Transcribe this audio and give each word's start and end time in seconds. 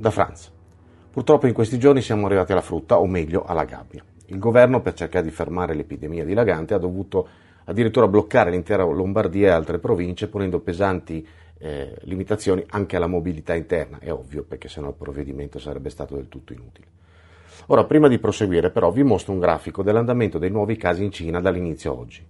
Da 0.00 0.12
Franz. 0.12 0.52
Purtroppo 1.10 1.48
in 1.48 1.52
questi 1.52 1.76
giorni 1.76 2.02
siamo 2.02 2.26
arrivati 2.26 2.52
alla 2.52 2.60
frutta, 2.60 3.00
o 3.00 3.06
meglio 3.08 3.42
alla 3.44 3.64
gabbia. 3.64 4.04
Il 4.26 4.38
governo, 4.38 4.80
per 4.80 4.94
cercare 4.94 5.24
di 5.24 5.32
fermare 5.32 5.74
l'epidemia 5.74 6.24
dilagante, 6.24 6.72
ha 6.72 6.78
dovuto 6.78 7.28
addirittura 7.64 8.06
bloccare 8.06 8.52
l'intera 8.52 8.84
Lombardia 8.84 9.48
e 9.48 9.50
altre 9.50 9.80
province, 9.80 10.28
ponendo 10.28 10.60
pesanti 10.60 11.26
eh, 11.58 11.96
limitazioni 12.02 12.64
anche 12.68 12.94
alla 12.94 13.08
mobilità 13.08 13.56
interna. 13.56 13.98
È 13.98 14.12
ovvio, 14.12 14.44
perché 14.44 14.68
sennò 14.68 14.86
il 14.86 14.94
provvedimento 14.94 15.58
sarebbe 15.58 15.90
stato 15.90 16.14
del 16.14 16.28
tutto 16.28 16.52
inutile. 16.52 16.86
Ora, 17.66 17.82
prima 17.82 18.06
di 18.06 18.20
proseguire, 18.20 18.70
però, 18.70 18.92
vi 18.92 19.02
mostro 19.02 19.32
un 19.32 19.40
grafico 19.40 19.82
dell'andamento 19.82 20.38
dei 20.38 20.50
nuovi 20.50 20.76
casi 20.76 21.02
in 21.02 21.10
Cina 21.10 21.40
dall'inizio 21.40 21.90
a 21.90 21.96
oggi. 21.96 22.24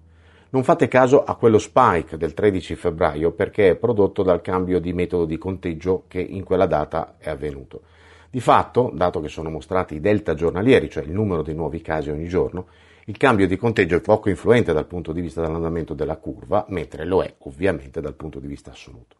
Non 0.50 0.64
fate 0.64 0.88
caso 0.88 1.24
a 1.24 1.34
quello 1.34 1.58
spike 1.58 2.16
del 2.16 2.32
13 2.32 2.74
febbraio 2.74 3.32
perché 3.32 3.70
è 3.70 3.76
prodotto 3.76 4.22
dal 4.22 4.40
cambio 4.40 4.80
di 4.80 4.94
metodo 4.94 5.26
di 5.26 5.36
conteggio 5.36 6.04
che 6.08 6.20
in 6.20 6.42
quella 6.42 6.64
data 6.64 7.16
è 7.18 7.28
avvenuto. 7.28 7.82
Di 8.30 8.40
fatto, 8.40 8.90
dato 8.94 9.20
che 9.20 9.28
sono 9.28 9.50
mostrati 9.50 9.96
i 9.96 10.00
delta 10.00 10.32
giornalieri, 10.32 10.88
cioè 10.88 11.04
il 11.04 11.12
numero 11.12 11.42
dei 11.42 11.54
nuovi 11.54 11.82
casi 11.82 12.08
ogni 12.08 12.28
giorno, 12.28 12.68
il 13.04 13.18
cambio 13.18 13.46
di 13.46 13.58
conteggio 13.58 13.96
è 13.96 14.00
poco 14.00 14.30
influente 14.30 14.72
dal 14.72 14.86
punto 14.86 15.12
di 15.12 15.20
vista 15.20 15.42
dell'andamento 15.42 15.92
della 15.92 16.16
curva, 16.16 16.64
mentre 16.68 17.04
lo 17.04 17.22
è 17.22 17.34
ovviamente 17.40 18.00
dal 18.00 18.14
punto 18.14 18.38
di 18.38 18.46
vista 18.46 18.70
assoluto. 18.70 19.16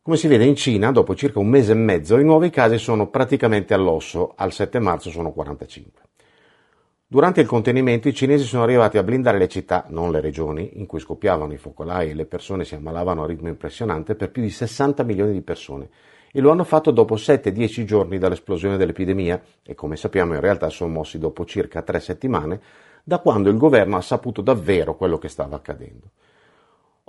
Come 0.00 0.16
si 0.16 0.26
vede 0.26 0.44
in 0.44 0.56
Cina, 0.56 0.90
dopo 0.90 1.14
circa 1.14 1.38
un 1.38 1.48
mese 1.48 1.72
e 1.72 1.76
mezzo, 1.76 2.18
i 2.18 2.24
nuovi 2.24 2.48
casi 2.48 2.78
sono 2.78 3.08
praticamente 3.08 3.74
all'osso, 3.74 4.32
al 4.36 4.52
7 4.52 4.78
marzo 4.78 5.10
sono 5.10 5.32
45. 5.32 6.02
Durante 7.06 7.40
il 7.40 7.46
contenimento 7.46 8.08
i 8.08 8.14
cinesi 8.14 8.44
sono 8.44 8.62
arrivati 8.62 8.98
a 8.98 9.02
blindare 9.02 9.38
le 9.38 9.48
città, 9.48 9.84
non 9.88 10.10
le 10.10 10.20
regioni, 10.20 10.78
in 10.78 10.86
cui 10.86 11.00
scoppiavano 11.00 11.52
i 11.52 11.58
focolai 11.58 12.10
e 12.10 12.14
le 12.14 12.24
persone 12.24 12.64
si 12.64 12.74
ammalavano 12.74 13.22
a 13.22 13.26
ritmo 13.26 13.48
impressionante 13.48 14.14
per 14.14 14.30
più 14.30 14.42
di 14.42 14.50
60 14.50 15.02
milioni 15.02 15.32
di 15.32 15.42
persone, 15.42 15.88
e 16.32 16.40
lo 16.40 16.50
hanno 16.50 16.64
fatto 16.64 16.90
dopo 16.90 17.14
7-10 17.14 17.84
giorni 17.84 18.18
dall'esplosione 18.18 18.76
dell'epidemia 18.76 19.40
e 19.62 19.74
come 19.76 19.94
sappiamo 19.94 20.34
in 20.34 20.40
realtà 20.40 20.68
sono 20.68 20.92
mossi 20.92 21.18
dopo 21.18 21.44
circa 21.44 21.82
3 21.82 22.00
settimane 22.00 22.60
da 23.04 23.18
quando 23.18 23.50
il 23.50 23.56
governo 23.56 23.96
ha 23.96 24.00
saputo 24.00 24.40
davvero 24.40 24.96
quello 24.96 25.18
che 25.18 25.28
stava 25.28 25.54
accadendo. 25.54 26.10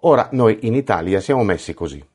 Ora 0.01 0.29
noi 0.33 0.59
in 0.67 0.75
Italia 0.75 1.21
siamo 1.21 1.43
messi 1.43 1.73
così. 1.73 2.05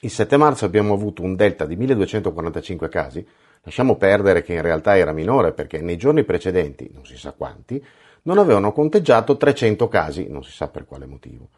Il 0.00 0.10
7 0.10 0.36
marzo 0.36 0.64
abbiamo 0.64 0.94
avuto 0.94 1.22
un 1.22 1.36
delta 1.36 1.66
di 1.66 1.76
1245 1.76 2.88
casi, 2.88 3.24
lasciamo 3.62 3.96
perdere 3.96 4.42
che 4.42 4.54
in 4.54 4.62
realtà 4.62 4.96
era 4.96 5.12
minore 5.12 5.52
perché 5.52 5.80
nei 5.80 5.96
giorni 5.96 6.24
precedenti, 6.24 6.90
non 6.92 7.04
si 7.04 7.16
sa 7.16 7.32
quanti, 7.32 7.84
non 8.22 8.38
avevano 8.38 8.72
conteggiato 8.72 9.36
300 9.36 9.88
casi, 9.88 10.28
non 10.28 10.42
si 10.42 10.52
sa 10.52 10.68
per 10.68 10.84
quale 10.84 11.06
motivo. 11.06 11.48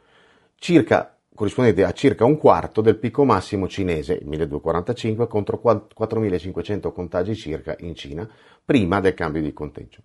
Circa 0.57 1.17
corrispondente 1.35 1.83
a 1.85 1.93
circa 1.93 2.25
un 2.25 2.37
quarto 2.37 2.81
del 2.81 2.99
picco 2.99 3.25
massimo 3.25 3.67
cinese, 3.67 4.15
il 4.15 4.27
1245, 4.27 5.27
contro 5.27 5.59
4500 5.59 6.93
contagi 6.93 7.35
circa 7.35 7.75
in 7.81 7.95
Cina, 7.95 8.29
prima 8.65 9.01
del 9.01 9.15
cambio 9.15 9.43
di 9.43 9.53
conteggio. 9.53 10.03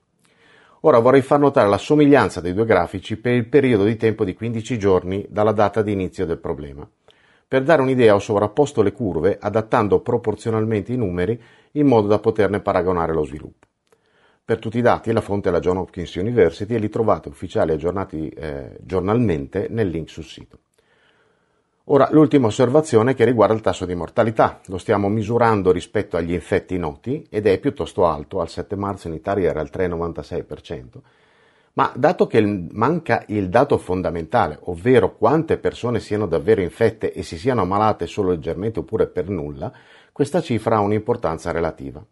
Ora 0.81 0.99
vorrei 0.99 1.21
far 1.21 1.39
notare 1.39 1.67
la 1.67 1.77
somiglianza 1.77 2.39
dei 2.39 2.53
due 2.53 2.65
grafici 2.65 3.17
per 3.17 3.33
il 3.33 3.47
periodo 3.47 3.83
di 3.83 3.95
tempo 3.97 4.23
di 4.23 4.33
15 4.33 4.77
giorni 4.77 5.25
dalla 5.29 5.51
data 5.51 5.81
di 5.81 5.91
inizio 5.91 6.25
del 6.25 6.37
problema. 6.37 6.87
Per 7.49 7.63
dare 7.63 7.81
un'idea 7.81 8.13
ho 8.13 8.19
sovrapposto 8.19 8.81
le 8.81 8.91
curve 8.91 9.37
adattando 9.39 10.01
proporzionalmente 10.01 10.91
i 10.91 10.97
numeri 10.97 11.41
in 11.71 11.87
modo 11.87 12.07
da 12.07 12.19
poterne 12.19 12.59
paragonare 12.59 13.13
lo 13.13 13.23
sviluppo. 13.23 13.67
Per 14.43 14.59
tutti 14.59 14.77
i 14.77 14.81
dati 14.81 15.13
la 15.13 15.21
fonte 15.21 15.47
è 15.47 15.51
la 15.51 15.59
John 15.59 15.77
Hopkins 15.77 16.15
University 16.15 16.75
e 16.75 16.79
li 16.79 16.89
trovate 16.89 17.29
ufficiali 17.29 17.71
aggiornati 17.71 18.27
eh, 18.29 18.77
giornalmente 18.81 19.67
nel 19.69 19.87
link 19.87 20.09
sul 20.09 20.25
sito. 20.25 20.59
Ora, 21.85 22.09
l'ultima 22.11 22.47
osservazione 22.47 23.13
che 23.13 23.23
riguarda 23.23 23.53
il 23.53 23.61
tasso 23.61 23.85
di 23.85 23.95
mortalità. 23.95 24.59
Lo 24.65 24.77
stiamo 24.77 25.07
misurando 25.07 25.71
rispetto 25.71 26.17
agli 26.17 26.33
infetti 26.33 26.77
noti 26.77 27.25
ed 27.29 27.47
è 27.47 27.59
piuttosto 27.59 28.05
alto, 28.05 28.41
al 28.41 28.49
7 28.49 28.75
marzo 28.75 29.07
in 29.07 29.13
Italia 29.13 29.49
era 29.49 29.61
il 29.61 29.69
3,96%, 29.71 30.85
ma 31.77 31.91
dato 31.95 32.25
che 32.25 32.41
manca 32.41 33.23
il 33.27 33.49
dato 33.49 33.77
fondamentale, 33.77 34.57
ovvero 34.63 35.15
quante 35.15 35.59
persone 35.59 35.99
siano 35.99 36.25
davvero 36.25 36.61
infette 36.61 37.13
e 37.13 37.21
si 37.21 37.37
siano 37.37 37.61
ammalate 37.61 38.07
solo 38.07 38.31
leggermente 38.31 38.79
oppure 38.79 39.05
per 39.05 39.29
nulla, 39.29 39.71
questa 40.11 40.41
cifra 40.41 40.77
ha 40.77 40.81
un'importanza 40.81 41.51
relativa. 41.51 42.03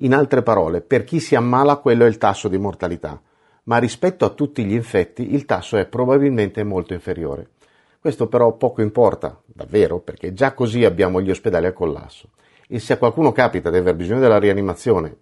In 0.00 0.12
altre 0.12 0.42
parole, 0.42 0.82
per 0.82 1.04
chi 1.04 1.20
si 1.20 1.34
ammala 1.34 1.76
quello 1.76 2.04
è 2.04 2.06
il 2.06 2.18
tasso 2.18 2.48
di 2.48 2.58
mortalità, 2.58 3.18
ma 3.62 3.78
rispetto 3.78 4.26
a 4.26 4.30
tutti 4.30 4.62
gli 4.66 4.74
infetti 4.74 5.32
il 5.32 5.46
tasso 5.46 5.78
è 5.78 5.86
probabilmente 5.86 6.62
molto 6.62 6.92
inferiore. 6.92 7.52
Questo 7.98 8.28
però 8.28 8.58
poco 8.58 8.82
importa, 8.82 9.40
davvero, 9.46 10.00
perché 10.00 10.34
già 10.34 10.52
così 10.52 10.84
abbiamo 10.84 11.22
gli 11.22 11.30
ospedali 11.30 11.64
a 11.64 11.72
collasso. 11.72 12.28
E 12.68 12.78
se 12.78 12.92
a 12.92 12.98
qualcuno 12.98 13.32
capita 13.32 13.70
di 13.70 13.78
aver 13.78 13.94
bisogno 13.94 14.20
della 14.20 14.38
rianimazione, 14.38 15.16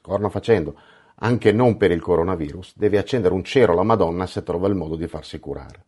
corna 0.00 0.28
facendo, 0.28 0.76
anche 1.22 1.52
non 1.52 1.76
per 1.76 1.90
il 1.90 2.00
coronavirus, 2.00 2.74
deve 2.76 2.98
accendere 2.98 3.34
un 3.34 3.44
cero 3.44 3.72
alla 3.72 3.82
Madonna 3.82 4.26
se 4.26 4.42
trova 4.42 4.68
il 4.68 4.74
modo 4.74 4.96
di 4.96 5.06
farsi 5.06 5.38
curare. 5.38 5.84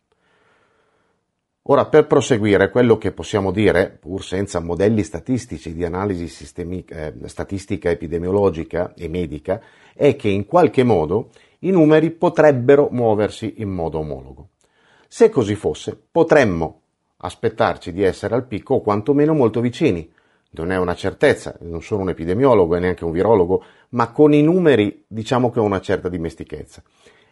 Ora, 1.67 1.85
per 1.85 2.07
proseguire, 2.07 2.69
quello 2.69 2.97
che 2.97 3.13
possiamo 3.13 3.51
dire, 3.51 3.97
pur 3.97 4.21
senza 4.21 4.59
modelli 4.59 5.01
statistici 5.01 5.73
di 5.73 5.85
analisi 5.85 6.27
eh, 6.55 7.13
statistica 7.23 7.89
epidemiologica 7.89 8.93
e 8.95 9.07
medica, 9.07 9.61
è 9.93 10.17
che 10.17 10.27
in 10.27 10.45
qualche 10.45 10.83
modo 10.83 11.29
i 11.59 11.71
numeri 11.71 12.11
potrebbero 12.11 12.89
muoversi 12.91 13.55
in 13.57 13.69
modo 13.69 13.99
omologo. 13.99 14.49
Se 15.07 15.29
così 15.29 15.55
fosse, 15.55 15.97
potremmo 16.11 16.81
aspettarci 17.17 17.93
di 17.93 18.03
essere 18.03 18.35
al 18.35 18.45
picco 18.45 18.75
o 18.75 18.81
quantomeno 18.81 19.33
molto 19.33 19.61
vicini. 19.61 20.11
Non 20.55 20.71
è 20.71 20.77
una 20.77 20.95
certezza, 20.95 21.55
non 21.61 21.81
sono 21.81 22.01
un 22.01 22.09
epidemiologo 22.09 22.75
e 22.75 22.79
neanche 22.79 23.05
un 23.05 23.11
virologo, 23.11 23.63
ma 23.89 24.11
con 24.11 24.33
i 24.33 24.41
numeri 24.41 25.05
diciamo 25.07 25.51
che 25.51 25.59
ho 25.59 25.63
una 25.63 25.81
certa 25.81 26.09
dimestichezza. 26.09 26.81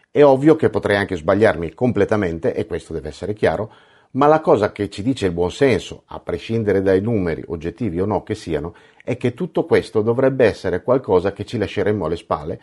È 0.10 0.24
ovvio 0.24 0.56
che 0.56 0.70
potrei 0.70 0.98
anche 0.98 1.16
sbagliarmi 1.16 1.74
completamente, 1.74 2.54
e 2.54 2.66
questo 2.66 2.94
deve 2.94 3.10
essere 3.10 3.34
chiaro, 3.34 3.72
ma 4.12 4.28
la 4.28 4.42
cosa 4.42 4.72
che 4.72 4.90
ci 4.90 5.04
dice 5.04 5.28
il 5.28 5.34
buon 5.34 5.52
senso, 5.52 6.04
a 6.08 6.20
prescindere 6.20 6.82
dai 6.82 7.00
numeri, 7.00 7.44
oggettivi 7.48 8.02
o 8.02 8.06
no 8.06 8.24
che 8.24 8.36
siano, 8.36 8.76
è 9.04 9.16
che 9.18 9.34
tutto 9.34 9.66
questo 9.66 10.02
dovrebbe 10.02 10.46
essere 10.46 10.84
qualcosa 10.84 11.32
che 11.32 11.46
ci 11.46 11.58
lasceremmo 11.58 12.06
alle 12.06 12.18
spalle 12.18 12.60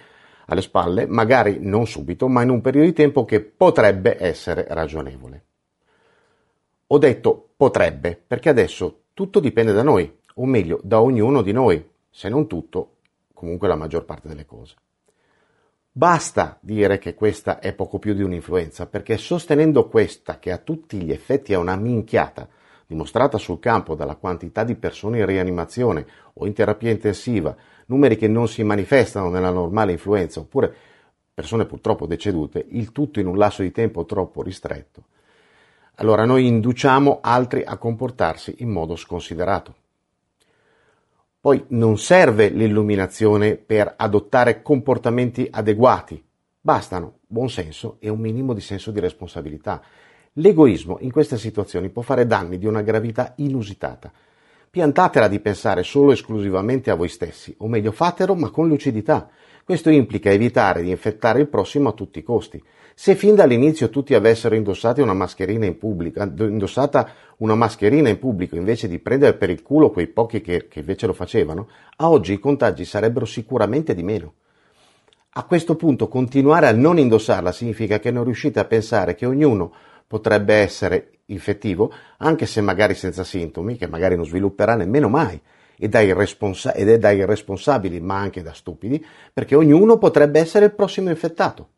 alle 0.51 0.63
spalle, 0.63 1.07
magari 1.07 1.59
non 1.61 1.87
subito, 1.87 2.29
ma 2.29 2.43
in 2.43 2.51
un 2.51 2.61
periodo 2.61 2.87
di 2.87 2.95
tempo 2.95 3.25
che 3.25 3.41
potrebbe 3.41 4.17
essere 4.19 4.67
ragionevole. 4.69 5.45
Ho 6.87 6.99
detto 6.99 7.51
potrebbe, 7.57 8.21
perché 8.27 8.49
adesso 8.49 9.03
tutto 9.13 9.41
dipende 9.41 9.73
da 9.73 9.83
noi, 9.83 10.11
o 10.41 10.47
meglio, 10.47 10.81
da 10.83 11.01
ognuno 11.01 11.43
di 11.43 11.53
noi, 11.53 11.85
se 12.11 12.29
non 12.29 12.47
tutto, 12.47 12.97
comunque 13.33 13.69
la 13.69 13.77
maggior 13.77 14.05
parte 14.05 14.29
delle 14.29 14.47
cose. 14.47 14.75
Basta 15.91 16.59
dire 16.61 16.99
che 16.99 17.15
questa 17.15 17.59
è 17.59 17.73
poco 17.73 17.99
più 17.99 18.15
di 18.15 18.23
un'influenza, 18.23 18.87
perché 18.87 19.17
sostenendo 19.17 19.89
questa, 19.89 20.39
che 20.39 20.53
a 20.53 20.59
tutti 20.59 21.03
gli 21.03 21.11
effetti 21.11 21.53
è 21.53 21.57
una 21.57 21.77
minchiata, 21.77 22.49
dimostrata 22.87 23.37
sul 23.37 23.59
campo 23.59 23.95
dalla 23.95 24.15
quantità 24.15 24.63
di 24.63 24.77
persone 24.77 25.19
in 25.19 25.27
rianimazione 25.27 26.07
o 26.35 26.47
in 26.47 26.53
terapia 26.53 26.91
intensiva, 26.91 27.55
numeri 27.87 28.17
che 28.17 28.29
non 28.29 28.47
si 28.49 28.63
manifestano 28.63 29.29
nella 29.29 29.51
normale 29.51 29.93
influenza, 29.93 30.41
oppure 30.41 30.73
persone 31.35 31.67
purtroppo 31.67 32.07
decedute, 32.07 32.65
il 32.69 32.93
tutto 32.93 33.19
in 33.19 33.27
un 33.27 33.37
lasso 33.37 33.63
di 33.63 33.73
tempo 33.73 34.05
troppo 34.05 34.43
ristretto, 34.43 35.05
allora 35.97 36.25
noi 36.25 36.47
induciamo 36.47 37.19
altri 37.21 37.65
a 37.65 37.77
comportarsi 37.77 38.57
in 38.59 38.71
modo 38.71 38.95
sconsiderato. 38.95 39.75
Poi 41.49 41.65
non 41.69 41.97
serve 41.97 42.51
l'illuminazione 42.51 43.57
per 43.57 43.95
adottare 43.97 44.61
comportamenti 44.61 45.49
adeguati, 45.51 46.23
bastano 46.61 47.21
buon 47.27 47.49
senso 47.49 47.97
e 48.01 48.11
un 48.11 48.21
minimo 48.21 48.53
di 48.53 48.61
senso 48.61 48.91
di 48.91 49.01
responsabilità. 49.01 49.81
L'egoismo 50.35 50.99
in 51.01 51.11
queste 51.11 51.39
situazioni 51.39 51.89
può 51.89 52.03
fare 52.03 52.27
danni 52.27 52.59
di 52.59 52.67
una 52.67 52.83
gravità 52.83 53.33
inusitata. 53.37 54.13
Piantatela 54.69 55.27
di 55.27 55.41
pensare 55.41 55.85
solo 55.85 56.13
esclusivamente 56.13 56.91
a 56.91 56.97
voi 56.97 57.09
stessi, 57.09 57.55
o 57.61 57.67
meglio 57.67 57.93
fatelo 57.93 58.35
ma 58.35 58.51
con 58.51 58.69
lucidità. 58.69 59.31
Questo 59.69 59.91
implica 59.91 60.31
evitare 60.31 60.81
di 60.81 60.89
infettare 60.89 61.41
il 61.41 61.47
prossimo 61.47 61.91
a 61.91 61.93
tutti 61.93 62.21
i 62.21 62.23
costi. 62.23 62.59
Se 62.95 63.15
fin 63.15 63.35
dall'inizio 63.35 63.91
tutti 63.91 64.15
avessero 64.15 64.55
indossato 64.55 65.03
una 65.03 65.13
mascherina 65.13 65.67
in 65.67 65.77
pubblico, 65.77 66.23
indossata 66.23 67.11
una 67.41 67.55
mascherina 67.55 68.09
in 68.09 68.19
pubblico 68.19 68.57
invece 68.57 68.89
di 68.89 68.99
prendere 68.99 69.37
per 69.37 69.51
il 69.51 69.61
culo 69.61 69.91
quei 69.91 70.07
pochi 70.07 70.41
che, 70.41 70.69
che 70.69 70.79
invece 70.79 71.07
lo 71.07 71.13
facevano, 71.13 71.69
a 71.97 72.09
oggi 72.09 72.33
i 72.33 72.39
contagi 72.39 72.87
sarebbero 72.87 73.27
sicuramente 73.27 73.95
di 73.95 74.03
meno. 74.03 74.33
A 75.33 75.45
questo 75.45 75.77
punto 75.77 76.09
continuare 76.09 76.67
a 76.67 76.73
non 76.73 76.99
indossarla 76.99 77.53
significa 77.53 77.99
che 77.99 78.11
non 78.11 78.25
riuscite 78.25 78.61
a 78.61 78.65
pensare 78.65 79.15
che 79.15 79.27
ognuno 79.27 79.71
potrebbe 80.07 80.55
essere 80.55 81.11
infettivo, 81.27 81.93
anche 82.17 82.47
se 82.47 82.63
magari 82.63 82.95
senza 82.95 83.23
sintomi, 83.23 83.77
che 83.77 83.87
magari 83.87 84.17
non 84.17 84.25
svilupperà 84.25 84.77
nemmeno 84.77 85.11
mai, 85.11 85.39
ed 85.79 85.95
è, 85.95 86.99
da 86.99 87.11
irresponsabili, 87.11 88.01
ma 88.01 88.19
anche 88.19 88.43
da 88.43 88.53
stupidi, 88.53 89.05
perché 89.33 89.55
ognuno 89.55 89.99
potrebbe 89.99 90.41
essere 90.41 90.67
il 90.67 90.75
prossimo 90.75 91.09
infettato. 91.09 91.69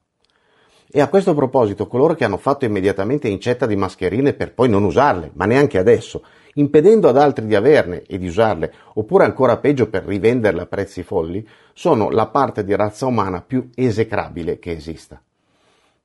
E 0.93 1.01
a 1.01 1.09
questo 1.09 1.35
proposito, 1.35 1.87
coloro 1.87 2.15
che 2.15 2.25
hanno 2.25 2.37
fatto 2.37 2.65
immediatamente 2.65 3.29
incetta 3.29 3.67
di 3.67 3.77
mascherine 3.77 4.33
per 4.33 4.55
poi 4.55 4.69
non 4.69 4.83
usarle, 4.83 5.31
ma 5.35 5.45
neanche 5.45 5.79
adesso, 5.79 6.25
impedendo 6.55 7.09
ad 7.09 7.17
altri 7.17 7.47
di 7.47 7.55
averne 7.55 8.03
e 8.03 8.19
di 8.19 8.27
usarle, 8.27 8.73
oppure 8.95 9.25
ancora 9.25 9.59
peggio 9.59 9.89
per 9.89 10.05
rivenderle 10.05 10.63
a 10.63 10.67
prezzi 10.67 11.05
folli, 11.05 11.47
sono 11.75 12.11
la 12.11 12.27
parte 12.27 12.65
di 12.65 12.75
razza 12.75 13.07
umana 13.07 13.41
più 13.41 13.71
esecrabile 13.75 14.59
che 14.59 14.73
esista. 14.73 15.23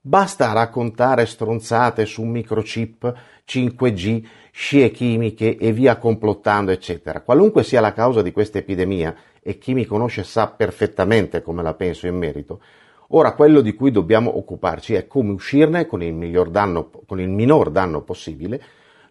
Basta 0.07 0.52
raccontare 0.52 1.25
stronzate 1.25 2.06
su 2.06 2.22
microchip, 2.22 3.12
5G, 3.44 4.24
scie 4.52 4.92
chimiche 4.92 5.57
e 5.57 5.72
via 5.72 5.98
complottando, 5.98 6.69
eccetera. 6.69 7.22
Qualunque 7.22 7.63
sia 7.63 7.81
la 7.81 7.92
causa 7.92 8.22
di 8.22 8.31
questa 8.31 8.60
epidemia, 8.60 9.16
e 9.42 9.57
chi 9.57 9.74
mi 9.74 9.84
conosce 9.86 10.22
sa 10.22 10.46
perfettamente 10.46 11.42
come 11.42 11.63
la 11.63 11.74
penso 11.74 12.06
in 12.06 12.18
merito, 12.18 12.62
ora 13.07 13.34
quello 13.34 13.62
di 13.62 13.74
cui 13.74 13.90
dobbiamo 13.90 14.38
occuparci 14.38 14.94
è 14.94 15.07
come 15.07 15.31
uscirne 15.31 15.88
con 15.88 16.04
il, 16.04 16.50
danno, 16.52 16.92
con 17.07 17.19
il 17.19 17.30
minor 17.30 17.72
danno 17.72 18.04
possibile, 18.04 18.62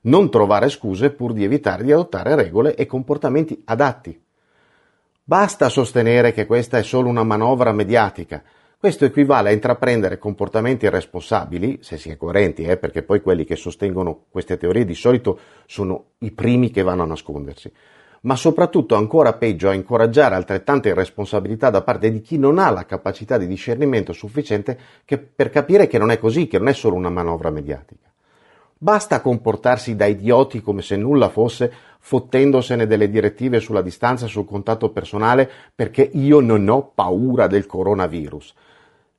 non 0.02 0.30
trovare 0.30 0.68
scuse 0.68 1.10
pur 1.10 1.32
di 1.32 1.42
evitare 1.42 1.82
di 1.82 1.90
adottare 1.90 2.36
regole 2.36 2.76
e 2.76 2.86
comportamenti 2.86 3.60
adatti. 3.64 4.22
Basta 5.24 5.68
sostenere 5.68 6.32
che 6.32 6.46
questa 6.46 6.78
è 6.78 6.84
solo 6.84 7.08
una 7.08 7.24
manovra 7.24 7.72
mediatica, 7.72 8.44
questo 8.84 9.06
equivale 9.06 9.48
a 9.48 9.52
intraprendere 9.52 10.18
comportamenti 10.18 10.84
irresponsabili, 10.84 11.78
se 11.80 11.96
si 11.96 12.10
è 12.10 12.18
coerenti, 12.18 12.64
eh, 12.64 12.76
perché 12.76 13.02
poi 13.02 13.22
quelli 13.22 13.46
che 13.46 13.56
sostengono 13.56 14.24
queste 14.28 14.58
teorie 14.58 14.84
di 14.84 14.94
solito 14.94 15.38
sono 15.64 16.08
i 16.18 16.32
primi 16.32 16.70
che 16.70 16.82
vanno 16.82 17.02
a 17.02 17.06
nascondersi, 17.06 17.72
ma 18.24 18.36
soprattutto 18.36 18.94
ancora 18.94 19.32
peggio 19.32 19.70
a 19.70 19.72
incoraggiare 19.72 20.34
altrettanta 20.34 20.88
irresponsabilità 20.88 21.70
da 21.70 21.80
parte 21.80 22.10
di 22.10 22.20
chi 22.20 22.36
non 22.36 22.58
ha 22.58 22.68
la 22.68 22.84
capacità 22.84 23.38
di 23.38 23.46
discernimento 23.46 24.12
sufficiente 24.12 24.78
per 25.34 25.48
capire 25.48 25.86
che 25.86 25.96
non 25.96 26.10
è 26.10 26.18
così, 26.18 26.46
che 26.46 26.58
non 26.58 26.68
è 26.68 26.74
solo 26.74 26.96
una 26.96 27.08
manovra 27.08 27.48
mediatica. 27.48 28.12
Basta 28.76 29.22
comportarsi 29.22 29.96
da 29.96 30.04
idioti 30.04 30.60
come 30.60 30.82
se 30.82 30.96
nulla 30.96 31.30
fosse, 31.30 31.72
fottendosene 32.00 32.86
delle 32.86 33.08
direttive 33.08 33.60
sulla 33.60 33.80
distanza 33.80 34.26
e 34.26 34.28
sul 34.28 34.44
contatto 34.44 34.90
personale 34.90 35.50
perché 35.74 36.02
io 36.12 36.40
non 36.40 36.68
ho 36.68 36.92
paura 36.94 37.46
del 37.46 37.64
coronavirus. 37.64 38.54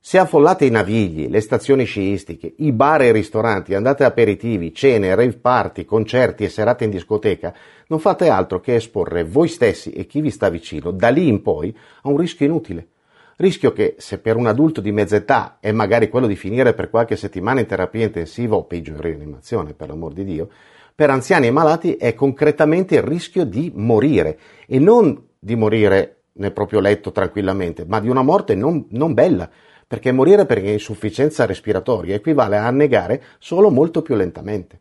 Se 0.08 0.18
affollate 0.18 0.64
i 0.64 0.70
navigli, 0.70 1.28
le 1.28 1.40
stazioni 1.40 1.82
sciistiche, 1.82 2.54
i 2.58 2.70
bar 2.70 3.02
e 3.02 3.08
i 3.08 3.12
ristoranti, 3.12 3.74
andate 3.74 4.04
a 4.04 4.06
aperitivi, 4.06 4.72
cene, 4.72 5.16
rave 5.16 5.36
party, 5.36 5.84
concerti 5.84 6.44
e 6.44 6.48
serate 6.48 6.84
in 6.84 6.90
discoteca, 6.90 7.52
non 7.88 7.98
fate 7.98 8.28
altro 8.28 8.60
che 8.60 8.76
esporre 8.76 9.24
voi 9.24 9.48
stessi 9.48 9.90
e 9.90 10.06
chi 10.06 10.20
vi 10.20 10.30
sta 10.30 10.48
vicino, 10.48 10.92
da 10.92 11.08
lì 11.08 11.26
in 11.26 11.42
poi, 11.42 11.76
a 12.02 12.08
un 12.08 12.18
rischio 12.18 12.46
inutile. 12.46 12.86
Rischio 13.34 13.72
che, 13.72 13.96
se 13.98 14.18
per 14.18 14.36
un 14.36 14.46
adulto 14.46 14.80
di 14.80 14.92
mezza 14.92 15.16
età 15.16 15.56
è 15.58 15.72
magari 15.72 16.08
quello 16.08 16.28
di 16.28 16.36
finire 16.36 16.72
per 16.72 16.88
qualche 16.88 17.16
settimana 17.16 17.58
in 17.58 17.66
terapia 17.66 18.04
intensiva 18.04 18.54
o 18.54 18.62
peggio 18.62 18.92
in 18.92 19.00
rianimazione, 19.00 19.74
per 19.74 19.88
l'amor 19.88 20.12
di 20.12 20.22
Dio, 20.22 20.48
per 20.94 21.10
anziani 21.10 21.48
e 21.48 21.50
malati 21.50 21.96
è 21.96 22.14
concretamente 22.14 22.94
il 22.94 23.02
rischio 23.02 23.44
di 23.44 23.72
morire 23.74 24.38
e 24.68 24.78
non 24.78 25.20
di 25.36 25.56
morire 25.56 26.18
nel 26.34 26.52
proprio 26.52 26.78
letto 26.78 27.10
tranquillamente, 27.10 27.84
ma 27.88 27.98
di 27.98 28.08
una 28.08 28.22
morte 28.22 28.54
non, 28.54 28.86
non 28.90 29.12
bella, 29.12 29.50
perché 29.86 30.10
morire 30.12 30.46
per 30.46 30.64
insufficienza 30.64 31.46
respiratoria 31.46 32.14
equivale 32.14 32.56
a 32.56 32.66
annegare 32.66 33.22
solo 33.38 33.70
molto 33.70 34.02
più 34.02 34.14
lentamente. 34.16 34.80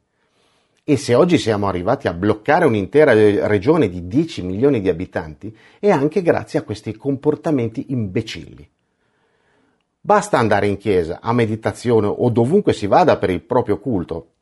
E 0.83 0.97
se 0.97 1.15
oggi 1.15 1.37
siamo 1.37 1.67
arrivati 1.67 2.07
a 2.07 2.13
bloccare 2.13 2.65
un'intera 2.65 3.13
regione 3.47 3.89
di 3.89 4.07
10 4.07 4.43
milioni 4.43 4.81
di 4.81 4.89
abitanti, 4.89 5.55
è 5.79 5.89
anche 5.89 6.21
grazie 6.21 6.59
a 6.59 6.61
questi 6.63 6.95
comportamenti 6.95 7.87
imbecilli. 7.89 8.69
Basta 9.99 10.37
andare 10.37 10.67
in 10.67 10.77
chiesa, 10.77 11.19
a 11.21 11.33
meditazione 11.33 12.05
o 12.05 12.29
dovunque 12.29 12.73
si 12.73 12.85
vada 12.85 13.17
per 13.17 13.31
il 13.31 13.41
proprio 13.41 13.79
culto, 13.79 14.34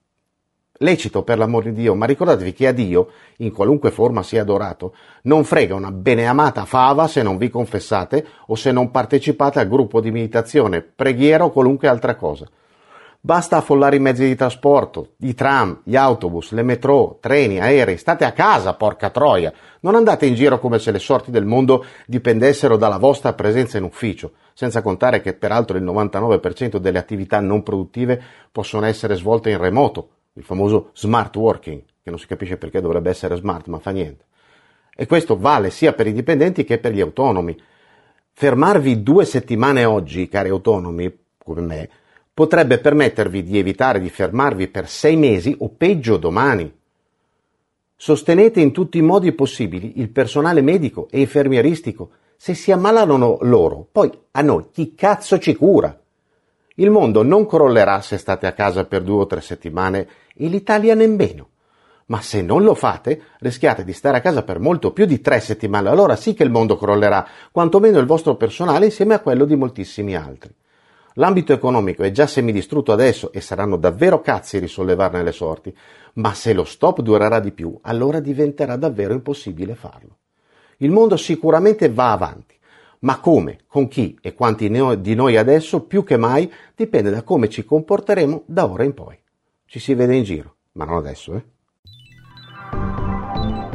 Lecito 0.79 1.21
per 1.21 1.37
l'amor 1.37 1.65
di 1.65 1.71
Dio, 1.71 1.93
ma 1.93 2.07
ricordatevi 2.07 2.51
che 2.51 2.65
a 2.65 2.71
Dio, 2.71 3.09
in 3.37 3.51
qualunque 3.51 3.91
forma 3.91 4.23
sia 4.23 4.41
adorato, 4.41 4.95
non 5.23 5.43
frega 5.43 5.75
una 5.75 5.91
beneamata 5.91 6.65
fava 6.65 7.07
se 7.07 7.21
non 7.21 7.37
vi 7.37 7.51
confessate 7.51 8.25
o 8.47 8.55
se 8.55 8.71
non 8.71 8.89
partecipate 8.89 9.59
al 9.59 9.67
gruppo 9.67 10.01
di 10.01 10.09
meditazione, 10.09 10.81
preghiera 10.81 11.45
o 11.45 11.51
qualunque 11.51 11.87
altra 11.87 12.15
cosa. 12.15 12.49
Basta 13.25 13.57
affollare 13.57 13.97
i 13.97 13.99
mezzi 13.99 14.25
di 14.25 14.35
trasporto, 14.35 15.11
i 15.19 15.35
tram, 15.35 15.81
gli 15.83 15.95
autobus, 15.95 16.51
le 16.51 16.63
metro, 16.63 17.19
treni, 17.21 17.59
aerei. 17.59 17.97
State 17.97 18.25
a 18.25 18.31
casa, 18.31 18.73
porca 18.73 19.11
troia. 19.11 19.53
Non 19.81 19.93
andate 19.93 20.25
in 20.25 20.33
giro 20.33 20.59
come 20.59 20.79
se 20.79 20.91
le 20.91 20.99
sorti 20.99 21.29
del 21.29 21.45
mondo 21.45 21.85
dipendessero 22.07 22.77
dalla 22.77 22.97
vostra 22.97 23.33
presenza 23.33 23.77
in 23.77 23.83
ufficio, 23.83 24.31
senza 24.53 24.81
contare 24.81 25.21
che 25.21 25.33
peraltro 25.33 25.77
il 25.77 25.83
99% 25.83 26.77
delle 26.77 26.97
attività 26.97 27.39
non 27.39 27.61
produttive 27.61 28.21
possono 28.51 28.87
essere 28.87 29.15
svolte 29.15 29.51
in 29.51 29.59
remoto, 29.59 30.09
il 30.33 30.43
famoso 30.43 30.89
smart 30.93 31.35
working, 31.35 31.83
che 32.01 32.09
non 32.09 32.19
si 32.19 32.27
capisce 32.27 32.57
perché 32.57 32.81
dovrebbe 32.81 33.09
essere 33.09 33.35
smart, 33.35 33.67
ma 33.67 33.79
fa 33.79 33.91
niente. 33.91 34.25
E 34.95 35.05
questo 35.05 35.37
vale 35.37 35.69
sia 35.69 35.93
per 35.93 36.07
i 36.07 36.13
dipendenti 36.13 36.63
che 36.63 36.77
per 36.77 36.91
gli 36.91 37.01
autonomi. 37.01 37.59
Fermarvi 38.31 39.03
due 39.03 39.25
settimane 39.25 39.85
oggi, 39.85 40.27
cari 40.27 40.49
autonomi, 40.49 41.17
come 41.37 41.61
me, 41.61 41.89
potrebbe 42.33 42.79
permettervi 42.79 43.43
di 43.43 43.57
evitare 43.57 43.99
di 43.99 44.09
fermarvi 44.09 44.67
per 44.67 44.89
sei 44.89 45.15
mesi 45.15 45.55
o 45.59 45.69
peggio 45.69 46.17
domani. 46.17 46.71
Sostenete 47.95 48.59
in 48.59 48.71
tutti 48.71 48.97
i 48.97 49.03
modi 49.03 49.31
possibili 49.31 49.99
il 49.99 50.09
personale 50.09 50.61
medico 50.61 51.07
e 51.09 51.19
infermieristico. 51.19 52.09
Se 52.35 52.53
si 52.53 52.71
ammalano 52.71 53.37
loro, 53.41 53.87
poi 53.89 54.11
a 54.31 54.41
noi 54.41 54.65
chi 54.71 54.93
cazzo 54.95 55.39
ci 55.39 55.55
cura? 55.55 56.02
Il 56.75 56.89
mondo 56.89 57.21
non 57.21 57.45
crollerà 57.45 58.01
se 58.01 58.17
state 58.17 58.47
a 58.47 58.53
casa 58.53 58.85
per 58.85 59.03
due 59.03 59.21
o 59.21 59.27
tre 59.27 59.41
settimane 59.41 60.07
e 60.35 60.47
l'Italia 60.47 60.95
nemmeno. 60.95 61.49
Ma 62.07 62.19
se 62.19 62.41
non 62.41 62.63
lo 62.63 62.73
fate, 62.73 63.21
rischiate 63.39 63.83
di 63.83 63.93
stare 63.93 64.17
a 64.17 64.21
casa 64.21 64.41
per 64.41 64.59
molto 64.59 64.91
più 64.91 65.05
di 65.05 65.21
tre 65.21 65.39
settimane, 65.39 65.89
allora 65.89 66.15
sì 66.15 66.33
che 66.33 66.41
il 66.41 66.49
mondo 66.49 66.75
crollerà, 66.75 67.27
quantomeno 67.51 67.99
il 67.99 68.07
vostro 68.07 68.35
personale 68.35 68.85
insieme 68.85 69.13
a 69.13 69.19
quello 69.19 69.45
di 69.45 69.55
moltissimi 69.55 70.15
altri. 70.15 70.51
L'ambito 71.17 71.53
economico 71.53 72.01
è 72.01 72.09
già 72.09 72.25
semidistrutto 72.25 72.91
adesso 72.91 73.31
e 73.31 73.39
saranno 73.39 73.77
davvero 73.77 74.19
cazzi 74.21 74.57
risollevarne 74.57 75.21
le 75.21 75.31
sorti, 75.31 75.75
ma 76.13 76.33
se 76.33 76.53
lo 76.53 76.63
stop 76.63 77.01
durerà 77.01 77.39
di 77.39 77.51
più, 77.51 77.77
allora 77.83 78.19
diventerà 78.19 78.77
davvero 78.77 79.13
impossibile 79.13 79.75
farlo. 79.75 80.17
Il 80.77 80.89
mondo 80.89 81.17
sicuramente 81.17 81.87
va 81.91 82.11
avanti 82.11 82.55
ma 83.03 83.19
come, 83.19 83.59
con 83.67 83.87
chi 83.87 84.17
e 84.21 84.33
quanti 84.33 84.69
di 84.69 85.15
noi 85.15 85.37
adesso, 85.37 85.81
più 85.81 86.03
che 86.03 86.17
mai, 86.17 86.51
dipende 86.75 87.09
da 87.09 87.23
come 87.23 87.49
ci 87.49 87.63
comporteremo 87.63 88.43
da 88.45 88.69
ora 88.69 88.83
in 88.83 88.93
poi. 88.93 89.17
Ci 89.65 89.79
si 89.79 89.93
vede 89.93 90.15
in 90.15 90.23
giro, 90.23 90.55
ma 90.73 90.85
non 90.85 90.97
adesso, 90.97 91.35
eh? 91.35 91.43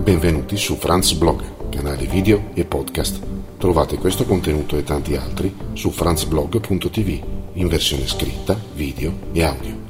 Benvenuti 0.00 0.56
su 0.56 0.76
Franz 0.76 1.12
Blog, 1.12 1.68
canale 1.70 2.06
video 2.06 2.50
e 2.54 2.64
podcast. 2.64 3.20
Trovate 3.58 3.99
questo 3.99 4.25
contenuto 4.25 4.76
e 4.76 4.85
tanti 4.85 5.16
altri 5.16 5.54
su 5.73 5.90
franzblog.tv 5.90 7.37
in 7.54 7.68
versione 7.68 8.06
scritta, 8.06 8.56
video 8.75 9.12
e 9.32 9.42
audio. 9.42 9.88